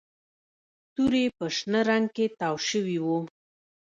[0.93, 3.17] توري په شنه رنګ کې تاو شوي وو